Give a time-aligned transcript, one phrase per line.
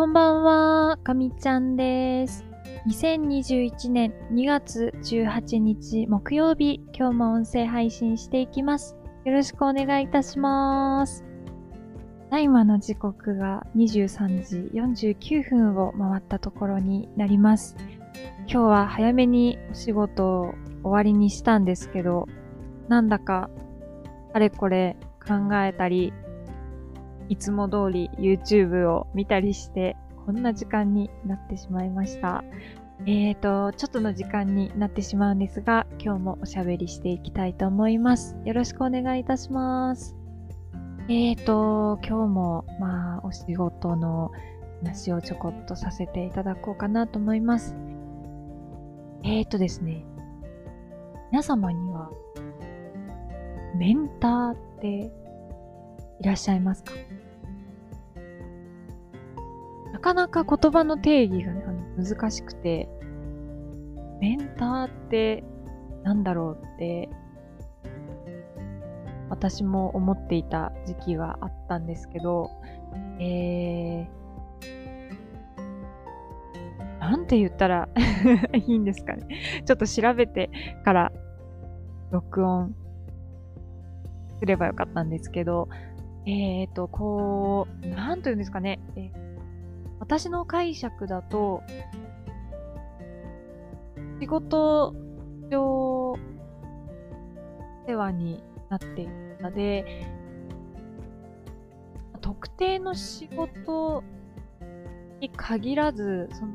[0.00, 2.46] こんばんは、かみちゃんです。
[2.88, 8.96] 2021年2月18日木曜日、今日も音声配信していきます。
[9.26, 11.22] よろしくお願いいたします。
[12.30, 17.76] 大麻の時刻が23時49分を回ったところになります。
[18.46, 22.26] 今日は早めにお仕事を終わりにしたんですけど、
[22.88, 23.50] なんだか
[24.32, 24.96] あれこれ
[25.28, 26.14] 考えたり、
[27.30, 29.96] いつも通り YouTube を見たりして、
[30.26, 32.42] こんな時間になってしまいました。
[33.06, 38.36] えーと、ちょっとの時間になってしまうんですが、今日もおしゃべりしていきたいと思います。
[38.44, 40.16] よろしくお願いいたします。
[41.08, 44.32] えーと、今日も、まあ、お仕事の
[44.82, 47.76] 話をちょこっとさせていただこうかなと思います。
[49.22, 50.04] えーとですね、
[51.30, 52.10] 皆様には、
[53.76, 55.12] メンターって
[56.18, 56.92] いらっしゃいますか？
[60.00, 62.88] かなか言葉の定義が、ね、あの難しくて、
[64.20, 65.44] メンターって
[66.02, 67.08] なんだろうって、
[69.28, 72.50] 私も思っていた時期があったんですけど、
[73.20, 77.88] えー、なんて言ったら
[78.54, 79.26] いいんですかね。
[79.64, 80.50] ちょっと調べて
[80.84, 81.12] から
[82.10, 82.74] 録音
[84.40, 85.68] すればよかったんですけど、
[86.26, 88.80] えーと、こう、なんと言うんですかね。
[88.96, 89.29] えー
[90.10, 91.62] 私の解釈だと、
[94.20, 94.92] 仕事
[95.48, 96.16] 上
[97.86, 100.04] 世話になっているので、
[102.20, 104.02] 特定の仕事
[105.20, 106.54] に限らず、その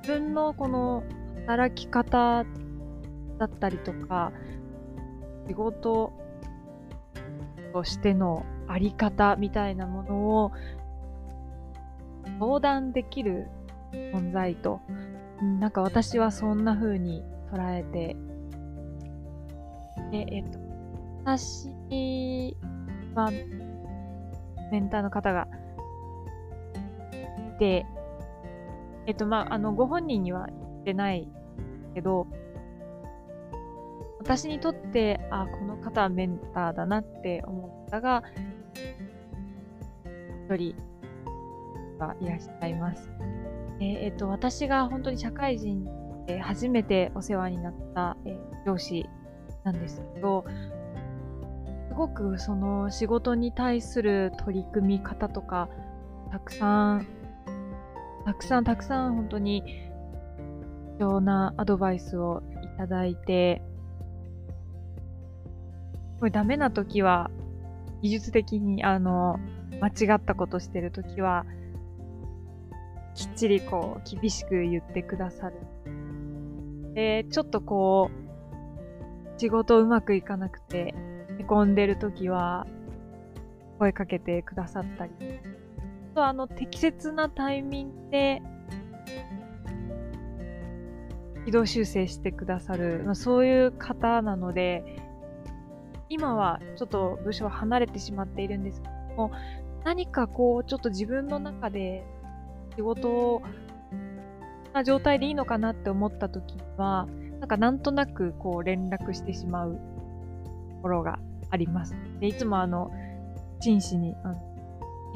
[0.00, 1.04] 自分のこの
[1.46, 2.46] 働き方
[3.36, 4.32] だったりとか、
[5.46, 6.14] 仕事
[7.74, 10.52] としてのあり方みたいなものを
[12.38, 13.48] 相談できる
[13.92, 14.80] 存在と、
[15.60, 18.16] なんか私はそんな風に捉えて、
[20.10, 20.58] で、えっと、
[21.24, 22.56] 私
[23.14, 23.30] は、
[24.70, 25.46] メンターの方が
[27.56, 27.86] いて、
[29.06, 31.28] えっと、まあ、あの、ご本人には言ってない
[31.94, 32.26] けど、
[34.18, 38.22] 私にとって、あ、この方はメンターだなって思ったが、
[40.48, 40.74] 一人
[41.98, 43.10] がいらっしゃいます。
[43.80, 45.86] えーえっと、私が本当に社会人
[46.26, 49.08] で初めてお世話になった、えー上司
[49.62, 50.44] なんですけど、
[51.88, 55.68] すごくその仕事に対する取り組み方とか、
[56.32, 57.06] たくさん、
[58.24, 59.62] たくさんたくさん本当に
[60.98, 63.62] 貴重なアドバイスをいただいて、
[66.18, 67.30] これダメな時は、
[68.02, 69.38] 技術的にあの、
[69.80, 71.46] 間違ったことしてる時は、
[73.16, 75.56] きっちりこう、厳しく言ってくださる。
[76.92, 80.94] で、ちょっとこう、仕事うまくいかなくて、
[81.38, 82.66] へこんでる時は、
[83.78, 85.12] 声かけてくださったり。
[86.12, 88.42] あと、あの、適切なタイミングで、
[91.46, 94.84] 軌道修正してくださる、まあ、そういう方なので、
[96.10, 99.32] 今はちょっと部署は離れてしまっているんですけども、
[99.84, 102.04] 何かこう、ちょっと自分の中で
[102.76, 103.42] 仕事
[104.74, 107.08] な状態でいいのかなって思った時は、
[107.40, 111.18] なんかなんとなくこう連絡してしまうところが
[111.50, 111.96] あります。
[112.20, 112.90] で、いつもあの、
[113.60, 114.42] 真摯に、あの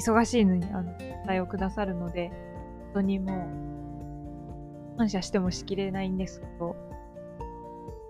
[0.00, 0.92] 忙しいのにあの、
[1.26, 3.34] 答えをくださるので、本当にも
[4.94, 6.76] う、感謝してもしきれないんですけど、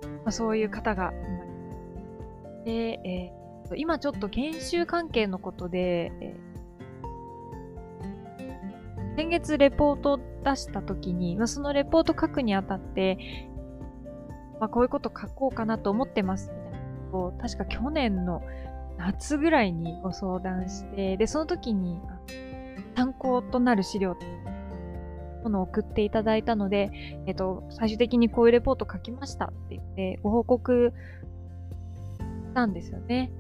[0.03, 2.65] まあ、そういう方がいます。
[2.65, 3.41] で、えー
[3.77, 6.50] 今ちょっと研修関係のことで、えー
[9.21, 13.19] 先月レポート出した時に、まあ、そのレポート書くにあたって、
[14.59, 16.79] まあ、こういうこと書こうかなと思ってますみたいな
[17.13, 18.43] ことを確か去年の
[18.97, 22.01] 夏ぐらいにご相談して、で、その時に
[22.97, 24.17] 参考となる資料
[25.43, 26.91] ものを送っていただいたので、
[27.27, 30.95] えっと、最終的にこういうレポート書きましたって言ってご報告
[32.49, 33.31] したんですよね。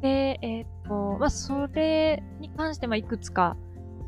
[0.00, 3.58] で、えっと、まあ、それに関して、ま、いくつか、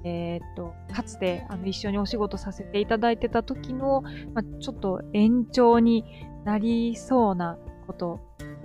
[0.05, 4.03] えーっと、かつてあの一緒にお仕事させていただいてた時の、
[4.35, 6.05] まあ、ちょっと延長に
[6.45, 7.57] なりそうな
[7.87, 8.21] こと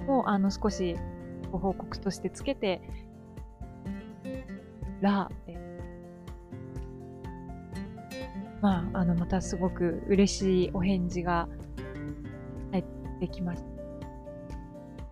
[0.08, 0.96] をあの少し
[1.52, 2.82] ご報告としてつけて
[5.02, 5.58] ら、え
[8.62, 11.48] まあ、あのまたすごく嬉しいお返事が
[12.72, 12.84] 入っ
[13.20, 13.70] てきました。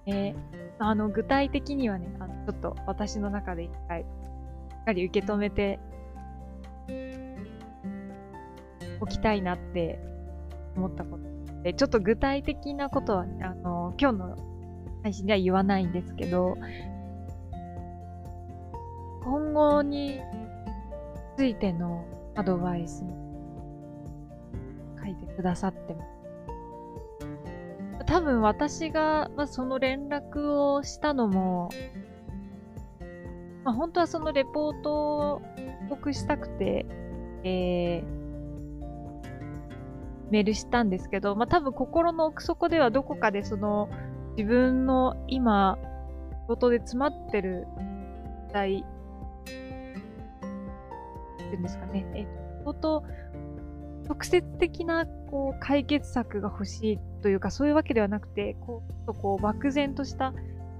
[0.07, 0.35] え
[0.77, 4.05] あの具体的にはねあの、ちょっと私の中で一回し
[4.81, 5.79] っかり受け止めて
[8.99, 9.99] おきたいなって
[10.75, 11.23] 思ったこと
[11.63, 14.37] で、ちょっと具体的なことは、あの、今日の
[15.03, 16.57] 配信では言わないんですけど、
[19.23, 20.21] 今後に
[21.35, 22.05] ついての
[22.35, 23.03] アドバイス
[25.03, 26.15] 書いてくださってます。
[28.05, 31.69] 多分私が、まあ、その連絡をしたのも、
[33.63, 35.41] まあ、本当はそのレポートを
[35.89, 36.85] 僕したくて、
[37.43, 38.14] えー、
[40.31, 43.89] メールしたんですけど、まあ、多分心の奥底ではどこかでその
[44.37, 45.77] 自分の今、
[46.31, 47.67] 仕事で詰まってる
[48.47, 49.43] 時代っ
[51.37, 53.03] ていうんですかね、えっ、ー、と、
[54.07, 60.33] 直接的なこう解決策が欲しいというか、そういうわけではなくて、こう、こう漠然とした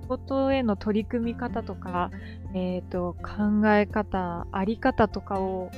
[0.07, 2.12] ことへの取り組み方とか、
[2.53, 5.71] えっ、ー、と、考え方、あり方とかを、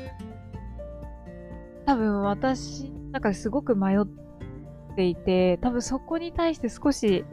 [1.85, 4.05] 多分私の中ですごく迷っ
[4.95, 7.25] ていて、多分そこに対して少し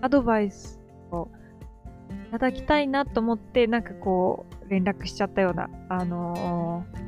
[0.00, 0.80] アドバイス
[1.10, 1.28] を
[2.28, 6.98] いただきたいなと思って、なんかこう、連絡しちゃったような、あのー、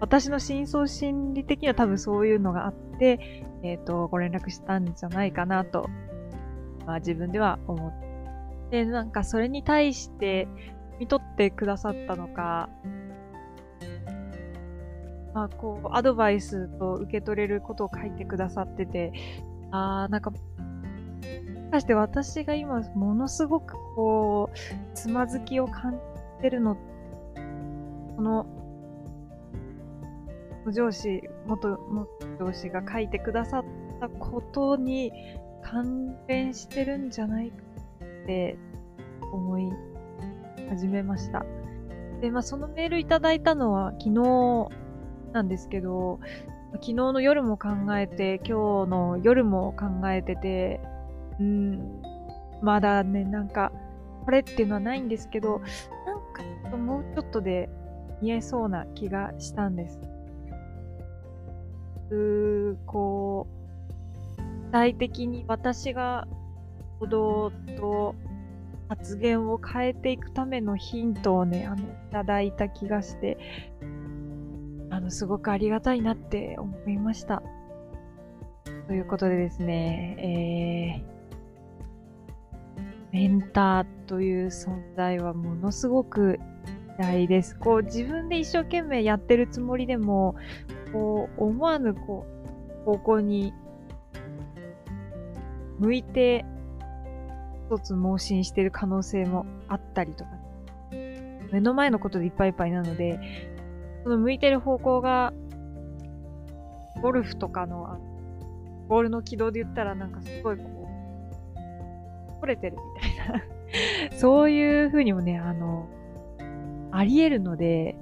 [0.00, 5.88] 私の深層心理的には多分そういうのがあって、えっ、ー、と、ご連絡したんじゃないかなと、
[6.86, 10.48] まあ自分では思って、なんかそれに対して
[10.98, 12.68] 見取ってくださったのか、
[15.34, 19.12] まあこう、アドバイスと受け取れることを書いてくださってて、
[19.70, 20.42] ああ、なんかもし
[21.70, 24.56] かして私が今ものすごくこう、
[24.94, 25.92] つまずきを感
[26.38, 26.76] じてるの、
[28.16, 28.46] この、
[30.70, 32.08] 上司、元、元
[32.38, 33.64] 上司が書いてくださっ
[34.00, 35.12] たことに
[35.62, 37.56] 関連してるんじゃないか
[38.04, 38.56] って
[39.32, 39.72] 思い
[40.68, 41.44] 始めました。
[42.20, 44.68] で、まあそのメールいただいたのは昨日
[45.32, 46.20] なんですけど、
[46.74, 50.80] 昨日の夜も考えて、今日の夜も考えてて、
[51.40, 52.02] うん、
[52.62, 53.72] まだね、なんか、
[54.24, 55.60] これっていうのはないんですけど、
[56.06, 57.68] なんかもうちょっとで
[58.22, 60.00] 言えそうな気がしたんです。
[62.14, 63.46] うこ
[64.38, 66.26] う、具体的に私が
[67.00, 68.14] 行動と
[68.88, 73.38] 発言を変えていくためのヒントをね、あの、いただいた気がして、
[75.02, 77.42] の、すごくありがたいなって思いました。
[78.86, 86.38] ということでですね、えー、メンターという存在はものすごく
[86.98, 87.58] 偉大です。
[87.58, 90.36] こう自分で一生懸命やってるつもりでも、
[90.92, 92.26] こう思わぬこ
[92.82, 93.52] う方向に
[95.78, 96.44] 向いて
[97.70, 100.30] 一つ盲信してる可能性もあったりとか、
[101.50, 103.18] 目の前のことでいっぱいいっぱいなので、
[104.02, 105.32] その向いてる方向が、
[107.00, 107.98] ゴルフとかの、
[108.88, 110.88] ボールの軌道で言ったらなんかすごいこ
[112.36, 113.42] う、取れてるみたいな。
[114.18, 115.88] そういう風にもね、あの、
[116.90, 117.96] あり得るので、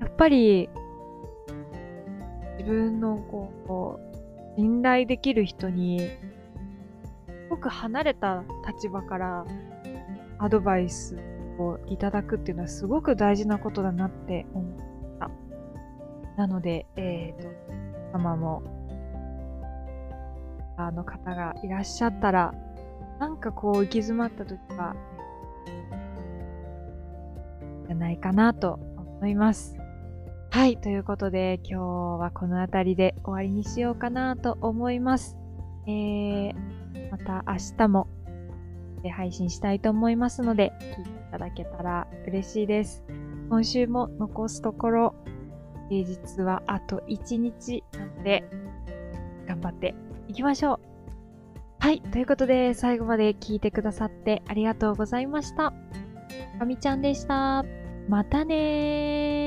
[0.00, 0.68] やっぱり、
[2.58, 4.00] 自分のこう、こ
[4.56, 6.10] う信頼できる人に、す
[7.48, 9.46] ごく離れた立場から
[10.38, 11.16] アドバイス
[11.58, 14.78] をいただくっていうのはすごく大事なことだなって思っ
[15.18, 15.30] た。
[16.36, 17.48] なので、えっ、ー、と、
[18.12, 18.62] 様も
[20.76, 22.54] あの方がいらっしゃったら、
[23.18, 24.94] なんかこう行き詰まった時は、
[27.86, 28.78] じゃないかなと
[29.18, 29.76] 思います。
[30.50, 31.82] はい、ということで今日
[32.20, 35.36] はこの辺りで終わりにしようかなと思います。
[35.86, 36.54] えー、
[37.10, 38.08] また明日も
[39.10, 43.04] 配信したいと思いますので、聞いてただけたら嬉しいです。
[43.50, 45.14] 今週も残すところ、
[45.90, 48.48] 平日はあと1日なので、
[49.46, 49.94] 頑張って
[50.28, 50.80] いきましょう。
[51.78, 52.00] はい。
[52.00, 55.74] ということで、最後まで聞いてくださってありがとうございました。
[56.58, 57.66] かみちゃんでした。
[58.08, 59.45] またねー。